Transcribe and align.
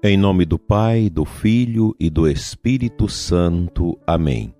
Em 0.00 0.16
nome 0.16 0.44
do 0.44 0.60
Pai, 0.60 1.10
do 1.10 1.24
Filho 1.24 1.92
e 1.98 2.08
do 2.08 2.28
Espírito 2.28 3.08
Santo. 3.08 3.98
Amém. 4.06 4.54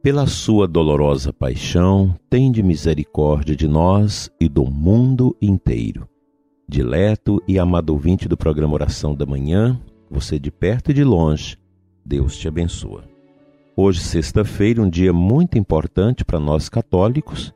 Pela 0.00 0.24
sua 0.24 0.68
dolorosa 0.68 1.32
paixão, 1.32 2.14
tende 2.30 2.62
misericórdia 2.62 3.56
de 3.56 3.66
nós 3.66 4.30
e 4.40 4.48
do 4.48 4.64
mundo 4.64 5.36
inteiro. 5.42 6.08
Dileto 6.68 7.42
e 7.48 7.58
amado 7.58 7.90
ouvinte 7.90 8.28
do 8.28 8.36
programa 8.36 8.74
Oração 8.74 9.16
da 9.16 9.26
Manhã, 9.26 9.80
você 10.08 10.38
de 10.38 10.52
perto 10.52 10.92
e 10.92 10.94
de 10.94 11.02
longe, 11.02 11.58
Deus 12.04 12.36
te 12.36 12.46
abençoa. 12.46 13.02
Hoje, 13.76 13.98
sexta-feira, 13.98 14.80
um 14.80 14.88
dia 14.88 15.12
muito 15.12 15.58
importante 15.58 16.24
para 16.24 16.38
nós 16.38 16.68
católicos, 16.68 17.52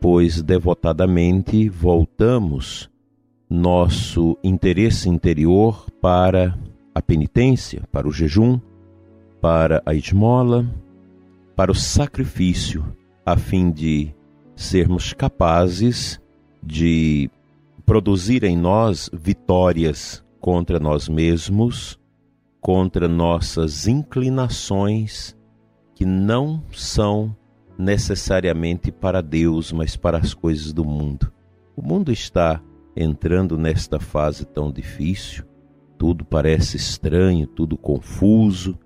pois 0.00 0.42
devotadamente 0.42 1.68
voltamos 1.68 2.90
nosso 3.48 4.36
interesse 4.42 5.08
interior 5.08 5.86
para 6.00 6.58
a 6.94 7.00
penitência, 7.00 7.82
para 7.90 8.06
o 8.06 8.12
jejum, 8.12 8.60
para 9.40 9.82
a 9.84 9.94
esmola, 9.94 10.66
para 11.56 11.72
o 11.72 11.74
sacrifício, 11.74 12.84
a 13.24 13.36
fim 13.36 13.70
de 13.70 14.14
sermos 14.54 15.12
capazes 15.12 16.20
de 16.62 17.30
produzir 17.84 18.44
em 18.44 18.56
nós 18.56 19.10
vitórias 19.12 20.24
contra 20.40 20.78
nós 20.78 21.08
mesmos, 21.08 21.98
contra 22.60 23.08
nossas 23.08 23.88
inclinações 23.88 25.36
que 25.94 26.04
não 26.04 26.62
são 26.72 27.36
necessariamente 27.78 28.92
para 28.92 29.20
Deus, 29.20 29.72
mas 29.72 29.96
para 29.96 30.18
as 30.18 30.34
coisas 30.34 30.72
do 30.72 30.84
mundo. 30.84 31.32
O 31.74 31.82
mundo 31.82 32.12
está 32.12 32.62
entrando 32.94 33.56
nesta 33.56 33.98
fase 33.98 34.44
tão 34.44 34.70
difícil 34.70 35.44
tudo 36.02 36.24
parece 36.24 36.76
estranho, 36.76 37.46
tudo 37.46 37.78
confuso. 37.78 38.76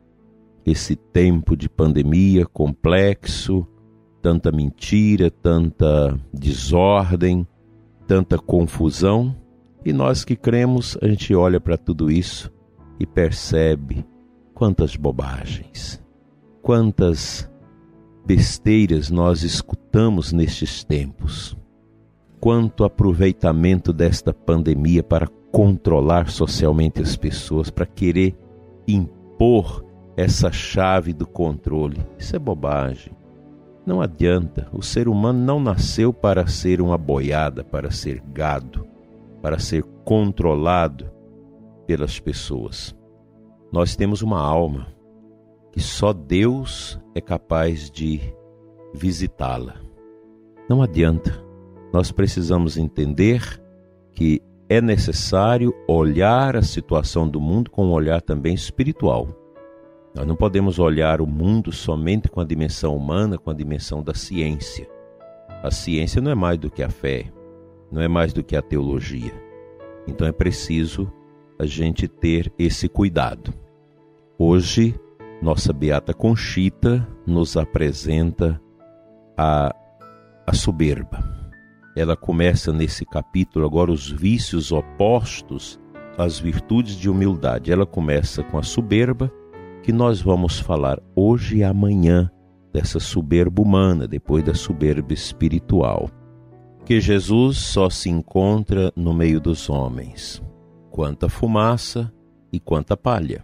Esse 0.66 0.94
tempo 0.94 1.56
de 1.56 1.66
pandemia 1.66 2.44
complexo, 2.44 3.66
tanta 4.20 4.52
mentira, 4.52 5.30
tanta 5.30 6.14
desordem, 6.30 7.48
tanta 8.06 8.36
confusão. 8.36 9.34
E 9.82 9.94
nós 9.94 10.26
que 10.26 10.36
cremos, 10.36 10.98
a 11.00 11.08
gente 11.08 11.34
olha 11.34 11.58
para 11.58 11.78
tudo 11.78 12.10
isso 12.10 12.52
e 13.00 13.06
percebe 13.06 14.04
quantas 14.52 14.94
bobagens, 14.94 16.04
quantas 16.60 17.50
besteiras 18.26 19.08
nós 19.08 19.42
escutamos 19.42 20.34
nestes 20.34 20.84
tempos. 20.84 21.56
Quanto 22.40 22.84
aproveitamento 22.84 23.92
desta 23.92 24.32
pandemia 24.32 25.02
para 25.02 25.26
controlar 25.50 26.28
socialmente 26.28 27.00
as 27.00 27.16
pessoas, 27.16 27.70
para 27.70 27.86
querer 27.86 28.36
impor 28.86 29.84
essa 30.16 30.50
chave 30.50 31.12
do 31.12 31.26
controle. 31.26 31.98
Isso 32.18 32.34
é 32.36 32.38
bobagem. 32.38 33.12
Não 33.86 34.00
adianta. 34.00 34.68
O 34.72 34.82
ser 34.82 35.08
humano 35.08 35.38
não 35.38 35.60
nasceu 35.60 36.12
para 36.12 36.46
ser 36.46 36.80
uma 36.80 36.98
boiada, 36.98 37.62
para 37.62 37.90
ser 37.90 38.22
gado, 38.32 38.86
para 39.40 39.58
ser 39.58 39.82
controlado 40.04 41.10
pelas 41.86 42.18
pessoas. 42.18 42.96
Nós 43.72 43.94
temos 43.94 44.22
uma 44.22 44.40
alma 44.40 44.88
que 45.72 45.80
só 45.80 46.12
Deus 46.12 46.98
é 47.14 47.20
capaz 47.20 47.90
de 47.90 48.20
visitá-la. 48.94 49.76
Não 50.68 50.82
adianta. 50.82 51.45
Nós 51.96 52.12
precisamos 52.12 52.76
entender 52.76 53.58
que 54.12 54.42
é 54.68 54.82
necessário 54.82 55.74
olhar 55.88 56.54
a 56.54 56.60
situação 56.60 57.26
do 57.26 57.40
mundo 57.40 57.70
com 57.70 57.86
um 57.86 57.90
olhar 57.90 58.20
também 58.20 58.52
espiritual. 58.52 59.26
Nós 60.14 60.26
não 60.26 60.36
podemos 60.36 60.78
olhar 60.78 61.22
o 61.22 61.26
mundo 61.26 61.72
somente 61.72 62.28
com 62.28 62.38
a 62.38 62.44
dimensão 62.44 62.94
humana, 62.94 63.38
com 63.38 63.50
a 63.50 63.54
dimensão 63.54 64.02
da 64.02 64.12
ciência. 64.12 64.86
A 65.62 65.70
ciência 65.70 66.20
não 66.20 66.30
é 66.30 66.34
mais 66.34 66.58
do 66.58 66.70
que 66.70 66.82
a 66.82 66.90
fé, 66.90 67.32
não 67.90 68.02
é 68.02 68.08
mais 68.08 68.30
do 68.34 68.44
que 68.44 68.56
a 68.56 68.60
teologia. 68.60 69.32
Então 70.06 70.28
é 70.28 70.32
preciso 70.32 71.10
a 71.58 71.64
gente 71.64 72.06
ter 72.06 72.52
esse 72.58 72.90
cuidado. 72.90 73.54
Hoje, 74.38 74.94
nossa 75.40 75.72
Beata 75.72 76.12
Conchita 76.12 77.08
nos 77.26 77.56
apresenta 77.56 78.60
a, 79.34 79.74
a 80.46 80.52
soberba 80.52 81.35
ela 81.96 82.14
começa 82.14 82.74
nesse 82.74 83.06
capítulo 83.06 83.64
agora 83.64 83.90
os 83.90 84.10
vícios 84.10 84.70
opostos 84.70 85.80
às 86.18 86.38
virtudes 86.38 86.94
de 86.94 87.08
humildade. 87.08 87.72
Ela 87.72 87.86
começa 87.86 88.42
com 88.42 88.58
a 88.58 88.62
soberba, 88.62 89.32
que 89.82 89.92
nós 89.92 90.20
vamos 90.20 90.60
falar 90.60 91.00
hoje 91.14 91.58
e 91.58 91.64
amanhã 91.64 92.30
dessa 92.70 93.00
soberba 93.00 93.62
humana, 93.62 94.06
depois 94.06 94.44
da 94.44 94.52
soberba 94.52 95.14
espiritual. 95.14 96.10
Que 96.84 97.00
Jesus 97.00 97.56
só 97.56 97.88
se 97.88 98.10
encontra 98.10 98.92
no 98.94 99.14
meio 99.14 99.40
dos 99.40 99.70
homens, 99.70 100.42
quanta 100.90 101.30
fumaça 101.30 102.12
e 102.52 102.60
quanta 102.60 102.94
palha. 102.94 103.42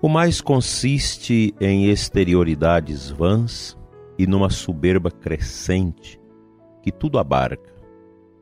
O 0.00 0.08
mais 0.08 0.40
consiste 0.40 1.54
em 1.60 1.90
exterioridades 1.90 3.10
vãs 3.10 3.76
e 4.18 4.26
numa 4.26 4.48
soberba 4.48 5.10
crescente 5.10 6.18
que 6.88 6.92
tudo 6.92 7.18
abarca. 7.18 7.70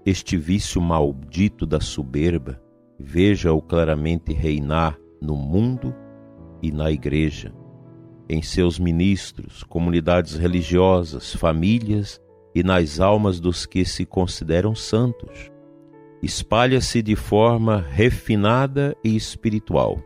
Este 0.05 0.37
vício 0.37 0.81
maldito 0.81 1.67
da 1.67 1.81
soberba, 1.81 2.63
veja-o 2.97 3.61
claramente 3.61 4.33
reinar 4.33 4.97
no 5.21 5.35
mundo 5.35 5.93
e 6.63 6.71
na 6.71 6.93
igreja, 6.93 7.53
em 8.29 8.41
seus 8.43 8.79
ministros, 8.79 9.65
comunidades 9.65 10.37
religiosas, 10.37 11.35
famílias 11.35 12.21
e 12.55 12.63
nas 12.63 13.01
almas 13.01 13.41
dos 13.41 13.67
que 13.67 13.85
se 13.85 14.07
consideram 14.07 14.77
santos. 14.77 15.51
Espalha-se 16.23 17.03
de 17.03 17.17
forma 17.17 17.85
refinada 17.91 18.97
e 19.03 19.17
espiritual. 19.17 19.99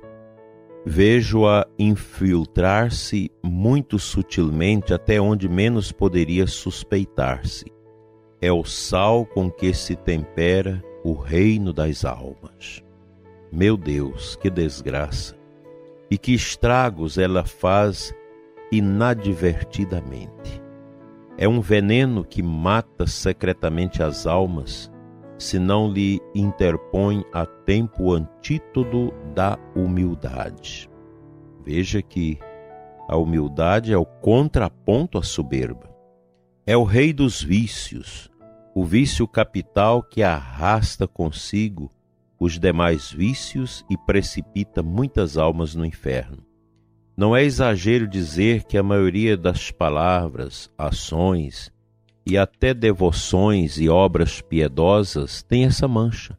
Vejo-a 0.86 1.66
infiltrar-se 1.78 3.30
muito 3.44 3.98
sutilmente 3.98 4.94
até 4.94 5.20
onde 5.20 5.46
menos 5.46 5.92
poderia 5.92 6.46
suspeitar-se 6.46 7.66
é 8.40 8.50
o 8.50 8.64
sal 8.64 9.26
com 9.26 9.50
que 9.50 9.74
se 9.74 9.94
tempera 9.94 10.82
o 11.04 11.12
reino 11.12 11.72
das 11.72 12.04
almas. 12.04 12.82
Meu 13.52 13.76
Deus, 13.76 14.36
que 14.36 14.48
desgraça! 14.48 15.36
E 16.10 16.16
que 16.16 16.32
estragos 16.32 17.18
ela 17.18 17.44
faz 17.44 18.14
inadvertidamente. 18.72 20.62
É 21.36 21.48
um 21.48 21.60
veneno 21.60 22.24
que 22.24 22.42
mata 22.42 23.06
secretamente 23.06 24.02
as 24.02 24.26
almas, 24.26 24.90
se 25.38 25.58
não 25.58 25.90
lhe 25.90 26.20
interpõe 26.34 27.24
a 27.32 27.46
tempo 27.46 28.12
o 28.12 29.12
da 29.34 29.58
humildade. 29.74 30.90
Veja 31.64 32.02
que 32.02 32.38
a 33.08 33.16
humildade 33.16 33.92
é 33.92 33.96
o 33.96 34.04
contraponto 34.04 35.18
à 35.18 35.22
soberba. 35.22 35.90
É 36.66 36.76
o 36.76 36.84
rei 36.84 37.12
dos 37.12 37.42
vícios, 37.42 38.29
o 38.80 38.84
vício 38.86 39.28
capital 39.28 40.02
que 40.02 40.22
arrasta 40.22 41.06
consigo 41.06 41.92
os 42.38 42.58
demais 42.58 43.12
vícios 43.12 43.84
e 43.90 43.98
precipita 44.06 44.82
muitas 44.82 45.36
almas 45.36 45.74
no 45.74 45.84
inferno. 45.84 46.38
Não 47.14 47.36
é 47.36 47.44
exagero 47.44 48.08
dizer 48.08 48.64
que 48.64 48.78
a 48.78 48.82
maioria 48.82 49.36
das 49.36 49.70
palavras, 49.70 50.70
ações 50.78 51.70
e 52.24 52.38
até 52.38 52.72
devoções 52.72 53.78
e 53.78 53.86
obras 53.90 54.40
piedosas 54.40 55.42
tem 55.42 55.66
essa 55.66 55.86
mancha, 55.86 56.38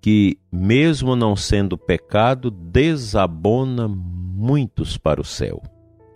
que, 0.00 0.40
mesmo 0.50 1.14
não 1.14 1.36
sendo 1.36 1.78
pecado, 1.78 2.50
desabona 2.50 3.86
muitos 3.86 4.98
para 4.98 5.20
o 5.20 5.24
céu. 5.24 5.62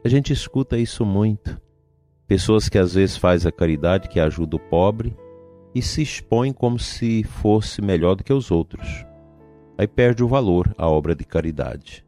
A 0.05 0.09
gente 0.09 0.33
escuta 0.33 0.77
isso 0.77 1.07
muito. 1.07 1.63
Pessoas 2.27 2.69
que 2.69 2.77
às 2.77 2.95
vezes 2.95 3.17
faz 3.17 3.47
a 3.47 3.53
caridade, 3.53 4.09
que 4.09 4.19
ajuda 4.19 4.57
o 4.57 4.59
pobre, 4.59 5.17
e 5.75 5.83
se 5.83 6.03
expõe 6.03 6.53
como 6.53 6.79
se 6.79 7.25
fosse 7.25 7.83
melhor 7.83 8.15
do 8.15 8.25
que 8.25 8.33
os 8.33 8.51
outros. 8.51 9.05
Aí 9.77 9.87
perde 9.87 10.23
o 10.23 10.29
valor 10.29 10.73
a 10.79 10.89
obra 10.89 11.15
de 11.15 11.25
caridade. 11.25 12.05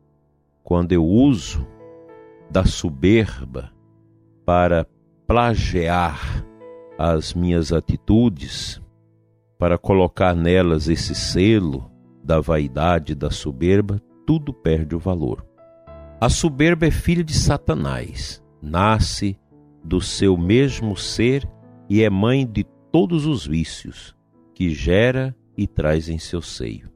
Quando 0.62 0.92
eu 0.92 1.04
uso 1.04 1.66
da 2.50 2.64
soberba 2.64 3.72
para 4.44 4.86
plagiar 5.26 6.44
as 6.96 7.34
minhas 7.34 7.72
atitudes, 7.72 8.80
para 9.58 9.76
colocar 9.76 10.34
nelas 10.34 10.88
esse 10.88 11.14
selo 11.14 11.90
da 12.22 12.40
vaidade, 12.40 13.14
da 13.14 13.30
soberba, 13.30 14.00
tudo 14.26 14.52
perde 14.52 14.94
o 14.94 14.98
valor. 14.98 15.44
A 16.20 16.28
soberba 16.28 16.86
é 16.86 16.90
filha 16.90 17.22
de 17.22 17.34
Satanás, 17.34 18.42
nasce 18.62 19.38
do 19.84 20.00
seu 20.00 20.36
mesmo 20.36 20.96
ser 20.96 21.48
e 21.88 22.02
é 22.02 22.10
mãe 22.10 22.46
de 22.46 22.64
todos 22.98 23.26
os 23.26 23.46
vícios 23.46 24.16
que 24.54 24.70
gera 24.70 25.36
e 25.54 25.66
traz 25.66 26.08
em 26.08 26.16
seu 26.16 26.40
seio. 26.40 26.90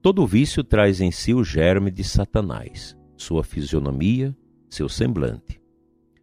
Todo 0.00 0.24
vício 0.28 0.62
traz 0.62 1.00
em 1.00 1.10
si 1.10 1.34
o 1.34 1.42
germe 1.42 1.90
de 1.90 2.04
Satanás, 2.04 2.96
sua 3.16 3.42
fisionomia, 3.42 4.32
seu 4.70 4.88
semblante. 4.88 5.60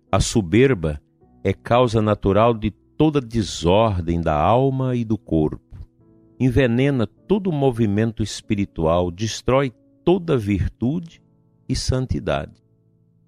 A 0.09 0.21
soberba 0.21 1.01
é 1.43 1.51
causa 1.51 2.01
natural 2.01 2.53
de 2.53 2.71
toda 2.71 3.19
desordem 3.19 4.21
da 4.21 4.33
alma 4.33 4.95
e 4.95 5.03
do 5.03 5.17
corpo. 5.17 5.85
Envenena 6.39 7.05
todo 7.05 7.49
o 7.49 7.53
movimento 7.53 8.23
espiritual, 8.23 9.11
destrói 9.11 9.73
toda 10.05 10.37
virtude 10.37 11.21
e 11.67 11.75
santidade. 11.75 12.63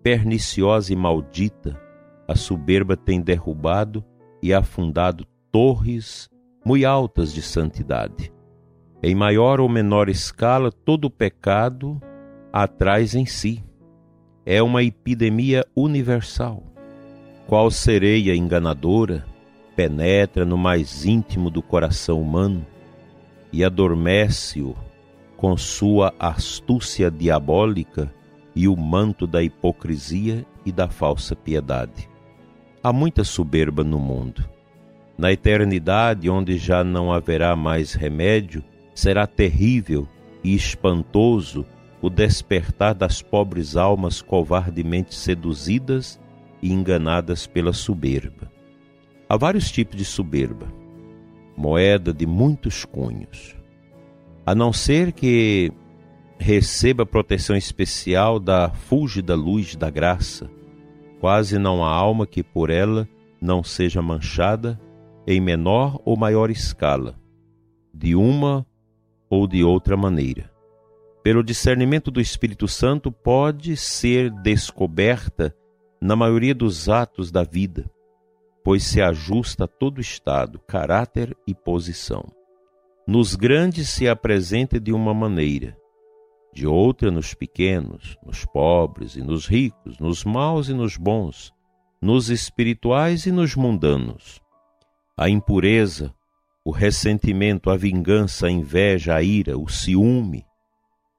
Perniciosa 0.01 0.93
e 0.93 0.95
maldita, 0.95 1.77
a 2.25 2.35
soberba 2.37 2.95
tem 2.95 3.19
derrubado 3.19 4.01
e 4.41 4.53
afundado 4.53 5.27
torres 5.53 6.27
muito 6.65 6.87
altas 6.87 7.31
de 7.31 7.43
santidade. 7.43 8.33
Em 9.03 9.13
maior 9.13 9.59
ou 9.59 9.69
menor 9.69 10.09
escala, 10.09 10.71
todo 10.71 11.11
pecado 11.11 12.01
atraz 12.51 13.13
em 13.13 13.27
si. 13.27 13.63
É 14.43 14.63
uma 14.63 14.81
epidemia 14.81 15.63
universal. 15.75 16.63
Qual 17.45 17.69
sereia 17.69 18.35
enganadora 18.35 19.25
penetra 19.75 20.43
no 20.43 20.57
mais 20.57 21.05
íntimo 21.05 21.51
do 21.51 21.61
coração 21.61 22.19
humano 22.19 22.65
e 23.51 23.63
adormece-o 23.63 24.75
com 25.37 25.55
sua 25.55 26.13
astúcia 26.17 27.11
diabólica 27.11 28.11
e 28.55 28.67
o 28.67 28.75
manto 28.75 29.27
da 29.27 29.43
hipocrisia 29.43 30.45
e 30.65 30.71
da 30.71 30.87
falsa 30.87 31.35
piedade. 31.35 32.09
Há 32.81 32.91
muita 32.91 33.23
soberba 33.23 33.83
no 33.83 33.99
mundo. 33.99 34.52
Na 35.17 35.31
eternidade, 35.31 36.29
onde 36.29 36.57
já 36.57 36.83
não 36.83 37.11
haverá 37.11 37.55
mais 37.55 37.93
remédio, 37.93 38.63
será 38.95 39.27
terrível 39.27 40.07
e 40.43 40.55
espantoso 40.55 41.65
o 42.01 42.09
despertar 42.09 42.93
das 42.93 43.21
pobres 43.21 43.77
almas 43.77 44.21
covardemente 44.21 45.15
seduzidas 45.15 46.19
e 46.61 46.71
enganadas 46.71 47.47
pela 47.47 47.71
soberba. 47.71 48.51
Há 49.29 49.37
vários 49.37 49.71
tipos 49.71 49.95
de 49.95 50.03
soberba, 50.03 50.67
moeda 51.55 52.13
de 52.13 52.25
muitos 52.25 52.83
cunhos. 52.83 53.55
A 54.45 54.53
não 54.53 54.73
ser 54.73 55.13
que 55.13 55.71
receba 56.37 57.05
proteção 57.05 57.55
especial 57.55 58.39
da 58.39 58.69
fúlgida 58.69 59.33
luz 59.33 59.75
da 59.75 59.89
graça, 59.89 60.49
quase 61.21 61.57
não 61.57 61.85
há 61.85 61.89
alma 61.89 62.27
que 62.27 62.43
por 62.43 62.69
ela 62.69 63.07
não 63.39 63.63
seja 63.63 64.01
manchada 64.01 64.77
em 65.25 65.39
menor 65.39 65.99
ou 66.05 66.17
maior 66.17 66.49
escala, 66.49 67.19
de 67.93 68.15
uma 68.15 68.65
ou 69.29 69.47
de 69.47 69.63
outra 69.63 69.95
maneira. 69.95 70.51
Pelo 71.23 71.41
discernimento 71.41 72.11
do 72.11 72.19
Espírito 72.19 72.67
Santo, 72.67 73.11
pode 73.11 73.77
ser 73.77 74.29
descoberta 74.29 75.55
na 76.01 76.17
maioria 76.17 76.53
dos 76.53 76.89
atos 76.89 77.31
da 77.31 77.43
vida, 77.43 77.89
pois 78.61 78.83
se 78.83 79.01
ajusta 79.01 79.63
a 79.63 79.67
todo 79.67 80.01
estado, 80.01 80.59
caráter 80.67 81.35
e 81.47 81.55
posição. 81.55 82.25
Nos 83.07 83.35
grandes 83.35 83.89
se 83.89 84.07
apresenta 84.07 84.79
de 84.79 84.91
uma 84.91 85.13
maneira, 85.13 85.77
de 86.53 86.67
outra 86.67 87.09
nos 87.09 87.33
pequenos, 87.33 88.17
nos 88.25 88.43
pobres 88.45 89.15
e 89.15 89.21
nos 89.21 89.47
ricos, 89.47 89.97
nos 89.99 90.25
maus 90.25 90.67
e 90.67 90.73
nos 90.73 90.97
bons, 90.97 91.53
nos 92.01 92.29
espirituais 92.29 93.25
e 93.25 93.31
nos 93.31 93.55
mundanos. 93.55 94.42
A 95.15 95.29
impureza, 95.29 96.13
o 96.65 96.71
ressentimento, 96.71 97.69
a 97.69 97.77
vingança, 97.77 98.47
a 98.47 98.51
inveja, 98.51 99.15
a 99.15 99.21
ira, 99.21 99.57
o 99.57 99.69
ciúme, 99.69 100.43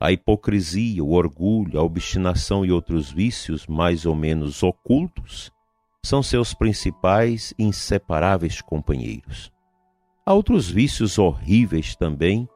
a 0.00 0.10
hipocrisia, 0.10 1.02
o 1.02 1.12
orgulho, 1.12 1.78
a 1.78 1.82
obstinação 1.82 2.64
e 2.64 2.72
outros 2.72 3.12
vícios 3.12 3.66
mais 3.66 4.04
ou 4.04 4.14
menos 4.14 4.62
ocultos 4.62 5.52
são 6.04 6.22
seus 6.22 6.52
principais 6.52 7.54
e 7.58 7.64
inseparáveis 7.64 8.60
companheiros. 8.60 9.52
Há 10.26 10.34
outros 10.34 10.68
vícios 10.68 11.16
horríveis 11.16 11.94
também, 11.94 12.48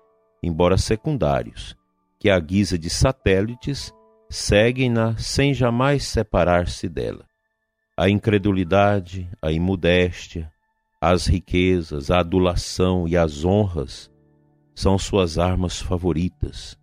embora 0.42 0.76
secundários, 0.76 1.76
que 2.18 2.28
à 2.28 2.38
guisa 2.40 2.76
de 2.76 2.90
satélites 2.90 3.94
seguem-na 4.28 5.16
sem 5.16 5.54
jamais 5.54 6.04
separar-se 6.04 6.88
dela. 6.88 7.24
A 7.96 8.10
incredulidade, 8.10 9.30
a 9.40 9.52
imudéstia, 9.52 10.52
as 11.00 11.26
riquezas, 11.26 12.10
a 12.10 12.20
adulação 12.20 13.06
e 13.06 13.16
as 13.16 13.44
honras 13.44 14.10
são 14.74 14.98
suas 14.98 15.38
armas 15.38 15.80
favoritas, 15.80 16.78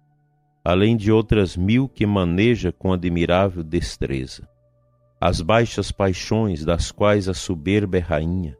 além 0.63 0.95
de 0.95 1.11
outras 1.11 1.57
mil 1.57 1.87
que 1.87 2.05
maneja 2.05 2.71
com 2.71 2.93
admirável 2.93 3.63
destreza. 3.63 4.47
As 5.19 5.41
baixas 5.41 5.91
paixões 5.91 6.63
das 6.63 6.91
quais 6.91 7.27
a 7.27 7.33
soberba 7.33 7.97
é 7.97 8.01
rainha 8.01 8.57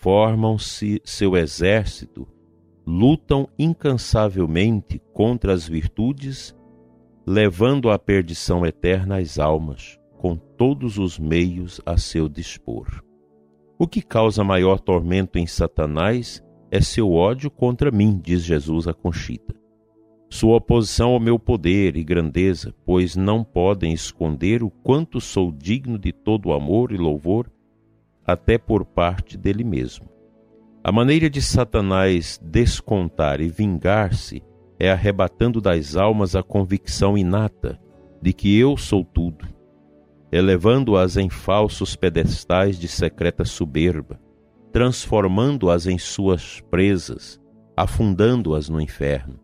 formam-se 0.00 1.00
seu 1.04 1.36
exército, 1.36 2.26
lutam 2.86 3.46
incansavelmente 3.58 4.98
contra 5.12 5.52
as 5.52 5.68
virtudes, 5.68 6.56
levando 7.26 7.90
à 7.90 7.98
perdição 7.98 8.64
eterna 8.64 9.18
as 9.18 9.38
almas, 9.38 10.00
com 10.16 10.36
todos 10.36 10.96
os 10.96 11.18
meios 11.18 11.82
a 11.84 11.98
seu 11.98 12.30
dispor. 12.30 13.04
O 13.82 13.88
que 13.88 14.02
causa 14.02 14.44
maior 14.44 14.78
tormento 14.78 15.38
em 15.38 15.46
Satanás 15.46 16.44
é 16.70 16.82
seu 16.82 17.14
ódio 17.14 17.50
contra 17.50 17.90
mim, 17.90 18.20
diz 18.22 18.42
Jesus 18.42 18.86
a 18.86 18.92
Conchita. 18.92 19.54
Sua 20.28 20.56
oposição 20.56 21.12
ao 21.12 21.18
meu 21.18 21.38
poder 21.38 21.96
e 21.96 22.04
grandeza, 22.04 22.74
pois 22.84 23.16
não 23.16 23.42
podem 23.42 23.90
esconder 23.90 24.62
o 24.62 24.68
quanto 24.68 25.18
sou 25.18 25.50
digno 25.50 25.98
de 25.98 26.12
todo 26.12 26.52
amor 26.52 26.92
e 26.92 26.98
louvor, 26.98 27.50
até 28.22 28.58
por 28.58 28.84
parte 28.84 29.38
dele 29.38 29.64
mesmo. 29.64 30.10
A 30.84 30.92
maneira 30.92 31.30
de 31.30 31.40
Satanás 31.40 32.38
descontar 32.44 33.40
e 33.40 33.48
vingar-se 33.48 34.42
é 34.78 34.90
arrebatando 34.90 35.58
das 35.58 35.96
almas 35.96 36.36
a 36.36 36.42
convicção 36.42 37.16
inata 37.16 37.80
de 38.20 38.34
que 38.34 38.58
eu 38.58 38.76
sou 38.76 39.02
tudo 39.02 39.58
elevando-as 40.32 41.16
em 41.16 41.28
falsos 41.28 41.96
pedestais 41.96 42.78
de 42.78 42.86
secreta 42.86 43.44
soberba, 43.44 44.20
transformando-as 44.72 45.86
em 45.86 45.98
suas 45.98 46.60
presas, 46.70 47.40
afundando-as 47.76 48.68
no 48.68 48.80
inferno. 48.80 49.40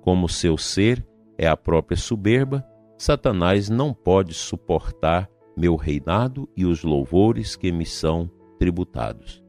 Como 0.00 0.28
seu 0.28 0.56
ser 0.56 1.06
é 1.36 1.46
a 1.46 1.56
própria 1.56 1.96
soberba, 1.96 2.64
Satanás 2.96 3.68
não 3.68 3.92
pode 3.92 4.34
suportar 4.34 5.28
meu 5.56 5.76
reinado 5.76 6.48
e 6.56 6.64
os 6.64 6.82
louvores 6.82 7.56
que 7.56 7.70
me 7.70 7.84
são 7.84 8.30
tributados. 8.58 9.42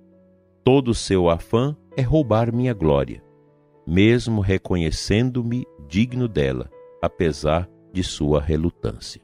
Todo 0.63 0.93
seu 0.93 1.29
afã 1.29 1.75
é 1.95 2.01
roubar 2.01 2.53
minha 2.53 2.73
glória, 2.73 3.23
mesmo 3.87 4.41
reconhecendo-me 4.41 5.65
digno 5.87 6.27
dela, 6.27 6.69
apesar 7.01 7.69
de 7.91 8.03
sua 8.03 8.41
relutância. 8.41 9.21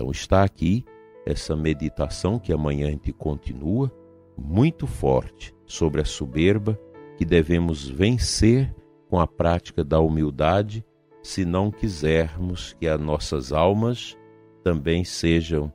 Então 0.00 0.10
está 0.10 0.42
aqui 0.42 0.82
essa 1.26 1.54
meditação 1.54 2.38
que 2.38 2.54
amanhã 2.54 2.86
a 2.86 2.90
gente 2.90 3.12
continua, 3.12 3.92
muito 4.34 4.86
forte 4.86 5.54
sobre 5.66 6.00
a 6.00 6.06
soberba 6.06 6.80
que 7.18 7.24
devemos 7.26 7.86
vencer 7.86 8.74
com 9.10 9.20
a 9.20 9.26
prática 9.26 9.84
da 9.84 10.00
humildade, 10.00 10.82
se 11.22 11.44
não 11.44 11.70
quisermos 11.70 12.72
que 12.80 12.88
as 12.88 12.98
nossas 12.98 13.52
almas 13.52 14.16
também 14.64 15.04
sejam 15.04 15.70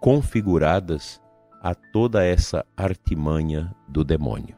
configuradas 0.00 1.22
a 1.62 1.72
toda 1.72 2.24
essa 2.24 2.66
artimanha 2.76 3.72
do 3.86 4.02
demônio. 4.02 4.56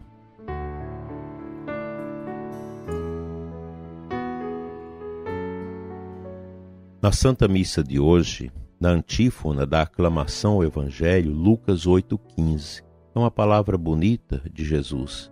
Na 7.02 7.12
Santa 7.12 7.46
Missa 7.46 7.84
de 7.84 8.00
hoje, 8.00 8.50
na 8.80 8.88
antífona 8.88 9.66
da 9.66 9.82
aclamação 9.82 10.54
ao 10.54 10.64
Evangelho, 10.64 11.32
Lucas 11.32 11.86
8,15. 11.86 12.82
É 13.14 13.18
uma 13.18 13.30
palavra 13.30 13.76
bonita 13.76 14.42
de 14.50 14.64
Jesus. 14.64 15.30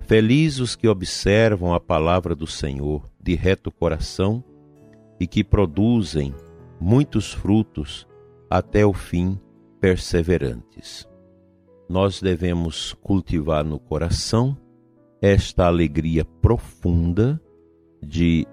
Felizes 0.00 0.60
os 0.60 0.76
que 0.76 0.88
observam 0.88 1.74
a 1.74 1.80
palavra 1.80 2.34
do 2.34 2.46
Senhor 2.46 3.10
de 3.20 3.34
reto 3.34 3.70
coração 3.70 4.42
e 5.20 5.26
que 5.26 5.44
produzem 5.44 6.34
muitos 6.80 7.32
frutos 7.32 8.06
até 8.48 8.86
o 8.86 8.92
fim 8.92 9.38
perseverantes. 9.80 11.06
Nós 11.88 12.20
devemos 12.22 12.94
cultivar 12.94 13.64
no 13.64 13.78
coração 13.78 14.56
esta 15.20 15.66
alegria 15.66 16.24
profunda 16.24 17.40
de 18.02 18.46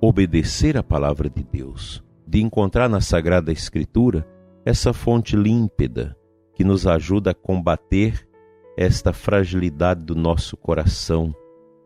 obedecer 0.00 0.76
a 0.76 0.82
palavra 0.82 1.28
de 1.28 1.42
Deus, 1.42 2.02
de 2.30 2.40
encontrar 2.40 2.88
na 2.88 3.00
Sagrada 3.00 3.50
Escritura 3.50 4.24
essa 4.64 4.92
fonte 4.92 5.34
límpida 5.34 6.16
que 6.54 6.62
nos 6.62 6.86
ajuda 6.86 7.32
a 7.32 7.34
combater 7.34 8.24
esta 8.76 9.12
fragilidade 9.12 10.04
do 10.04 10.14
nosso 10.14 10.56
coração, 10.56 11.34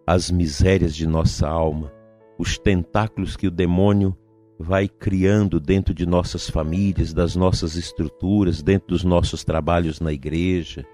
as 0.06 0.30
misérias 0.30 0.94
de 0.94 1.06
nossa 1.06 1.48
alma, 1.48 1.90
os 2.38 2.58
tentáculos 2.58 3.38
que 3.38 3.46
o 3.46 3.50
demônio 3.50 4.14
vai 4.58 4.86
criando 4.86 5.58
dentro 5.58 5.94
de 5.94 6.04
nossas 6.04 6.50
famílias, 6.50 7.14
das 7.14 7.34
nossas 7.34 7.74
estruturas, 7.74 8.62
dentro 8.62 8.88
dos 8.88 9.02
nossos 9.02 9.44
trabalhos 9.44 9.98
na 9.98 10.12
igreja, 10.12 10.84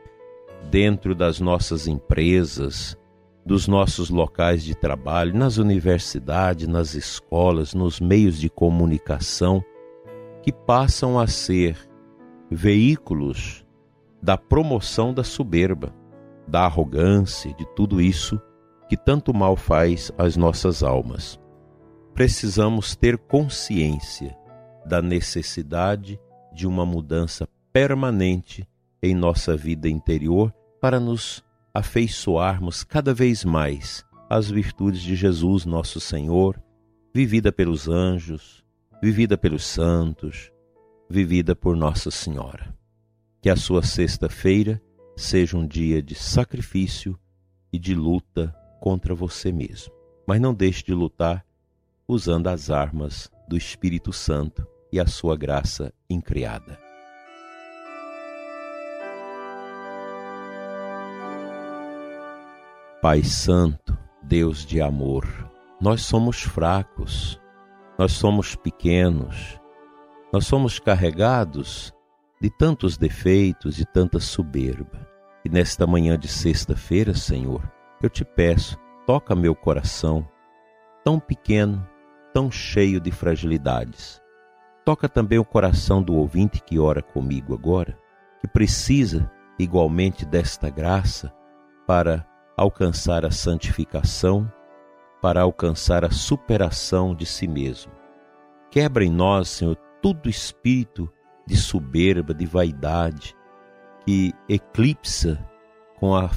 dentro 0.70 1.12
das 1.12 1.40
nossas 1.40 1.88
empresas, 1.88 2.96
dos 3.44 3.66
nossos 3.66 4.10
locais 4.10 4.62
de 4.62 4.74
trabalho, 4.74 5.34
nas 5.34 5.56
universidades, 5.56 6.68
nas 6.68 6.94
escolas, 6.94 7.74
nos 7.74 8.00
meios 8.00 8.38
de 8.38 8.48
comunicação, 8.48 9.64
que 10.42 10.52
passam 10.52 11.18
a 11.18 11.26
ser 11.26 11.76
veículos 12.50 13.64
da 14.22 14.36
promoção 14.36 15.14
da 15.14 15.24
soberba, 15.24 15.94
da 16.46 16.64
arrogância, 16.64 17.52
de 17.54 17.66
tudo 17.74 18.00
isso 18.00 18.40
que 18.88 18.96
tanto 18.96 19.32
mal 19.32 19.56
faz 19.56 20.10
às 20.18 20.36
nossas 20.36 20.82
almas. 20.82 21.40
Precisamos 22.12 22.96
ter 22.96 23.16
consciência 23.16 24.36
da 24.84 25.00
necessidade 25.00 26.18
de 26.52 26.66
uma 26.66 26.84
mudança 26.84 27.48
permanente 27.72 28.68
em 29.02 29.14
nossa 29.14 29.56
vida 29.56 29.88
interior 29.88 30.52
para 30.80 30.98
nos 30.98 31.44
afeiçoarmos 31.72 32.82
cada 32.84 33.14
vez 33.14 33.44
mais 33.44 34.04
às 34.28 34.50
virtudes 34.50 35.00
de 35.02 35.14
Jesus, 35.14 35.64
nosso 35.64 36.00
Senhor, 36.00 36.60
vivida 37.14 37.50
pelos 37.50 37.88
anjos, 37.88 38.64
vivida 39.02 39.36
pelos 39.36 39.64
santos, 39.64 40.52
vivida 41.08 41.56
por 41.56 41.76
Nossa 41.76 42.10
Senhora. 42.10 42.74
Que 43.40 43.50
a 43.50 43.56
sua 43.56 43.82
sexta-feira 43.82 44.80
seja 45.16 45.56
um 45.56 45.66
dia 45.66 46.02
de 46.02 46.14
sacrifício 46.14 47.18
e 47.72 47.78
de 47.78 47.94
luta 47.94 48.54
contra 48.80 49.14
você 49.14 49.50
mesmo. 49.50 49.92
Mas 50.26 50.40
não 50.40 50.54
deixe 50.54 50.84
de 50.84 50.94
lutar 50.94 51.44
usando 52.06 52.48
as 52.48 52.70
armas 52.70 53.30
do 53.48 53.56
Espírito 53.56 54.12
Santo 54.12 54.66
e 54.92 55.00
a 55.00 55.06
sua 55.06 55.36
graça 55.36 55.92
incriada. 56.08 56.89
Pai 63.02 63.22
Santo, 63.22 63.96
Deus 64.22 64.66
de 64.66 64.78
amor, 64.78 65.26
nós 65.80 66.02
somos 66.02 66.42
fracos, 66.42 67.40
nós 67.98 68.12
somos 68.12 68.54
pequenos, 68.54 69.58
nós 70.30 70.44
somos 70.44 70.78
carregados 70.78 71.94
de 72.38 72.50
tantos 72.50 72.98
defeitos 72.98 73.80
e 73.80 73.86
tanta 73.86 74.20
soberba. 74.20 75.08
E 75.42 75.48
nesta 75.48 75.86
manhã 75.86 76.18
de 76.18 76.28
sexta-feira, 76.28 77.14
Senhor, 77.14 77.62
eu 78.02 78.10
te 78.10 78.22
peço, 78.22 78.76
toca 79.06 79.34
meu 79.34 79.54
coração, 79.54 80.28
tão 81.02 81.18
pequeno, 81.18 81.88
tão 82.34 82.50
cheio 82.50 83.00
de 83.00 83.10
fragilidades. 83.10 84.20
Toca 84.84 85.08
também 85.08 85.38
o 85.38 85.44
coração 85.44 86.02
do 86.02 86.16
ouvinte 86.16 86.60
que 86.62 86.78
ora 86.78 87.00
comigo 87.00 87.54
agora, 87.54 87.96
que 88.42 88.46
precisa 88.46 89.30
igualmente 89.58 90.26
desta 90.26 90.68
graça 90.68 91.32
para 91.86 92.26
alcançar 92.62 93.24
a 93.24 93.30
santificação, 93.30 94.46
para 95.22 95.40
alcançar 95.40 96.04
a 96.04 96.10
superação 96.10 97.14
de 97.14 97.24
si 97.24 97.48
mesmo. 97.48 97.90
Quebra 98.70 99.02
em 99.02 99.10
nós, 99.10 99.48
Senhor, 99.48 99.76
todo 100.02 100.28
espírito 100.28 101.10
de 101.46 101.56
soberba, 101.56 102.34
de 102.34 102.44
vaidade, 102.44 103.34
que 104.04 104.34
eclipsa 104.46 105.42
com 105.98 106.14
a 106.14 106.30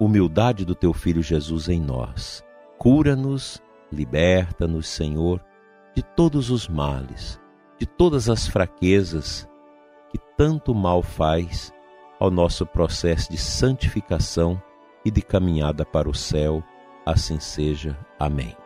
humildade 0.00 0.64
do 0.64 0.74
teu 0.74 0.92
filho 0.92 1.22
Jesus 1.22 1.68
em 1.68 1.80
nós. 1.80 2.44
Cura-nos 2.76 3.62
Liberta-nos, 3.92 4.88
Senhor, 4.88 5.38
de 5.94 6.02
todos 6.02 6.50
os 6.50 6.66
males, 6.66 7.38
de 7.78 7.84
todas 7.84 8.30
as 8.30 8.48
fraquezas 8.48 9.46
que 10.10 10.18
tanto 10.34 10.74
mal 10.74 11.02
faz 11.02 11.70
ao 12.18 12.30
nosso 12.30 12.64
processo 12.64 13.30
de 13.30 13.36
santificação 13.36 14.60
e 15.04 15.10
de 15.10 15.22
caminhada 15.22 15.84
para 15.84 16.08
o 16.08 16.14
céu. 16.14 16.62
Assim 17.04 17.40
seja. 17.40 17.98
Amém. 18.18 18.56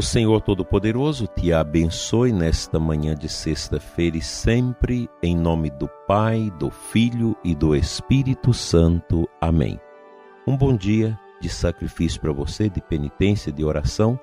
O 0.00 0.02
Senhor 0.02 0.40
Todo-Poderoso 0.40 1.26
te 1.26 1.52
abençoe 1.52 2.32
nesta 2.32 2.80
manhã 2.80 3.14
de 3.14 3.28
sexta-feira 3.28 4.16
e 4.16 4.22
sempre, 4.22 5.10
em 5.22 5.36
nome 5.36 5.68
do 5.68 5.90
Pai, 6.08 6.50
do 6.58 6.70
Filho 6.70 7.36
e 7.44 7.54
do 7.54 7.76
Espírito 7.76 8.54
Santo. 8.54 9.28
Amém. 9.38 9.78
Um 10.46 10.56
bom 10.56 10.74
dia 10.74 11.20
de 11.38 11.50
sacrifício 11.50 12.18
para 12.18 12.32
você, 12.32 12.70
de 12.70 12.80
penitência, 12.80 13.52
de 13.52 13.62
oração, 13.62 14.18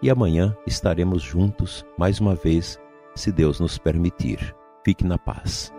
e 0.00 0.08
amanhã 0.08 0.56
estaremos 0.66 1.22
juntos 1.22 1.84
mais 1.98 2.20
uma 2.20 2.34
vez, 2.34 2.80
se 3.18 3.32
Deus 3.32 3.60
nos 3.60 3.78
permitir. 3.78 4.54
Fique 4.84 5.04
na 5.04 5.18
paz. 5.18 5.72